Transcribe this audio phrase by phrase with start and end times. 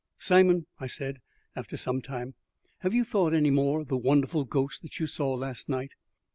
[0.17, 1.19] "Simon," I said,
[1.55, 2.33] after some time,
[2.79, 5.91] "have you thought any more of the wonderful ghost that you saw last night?"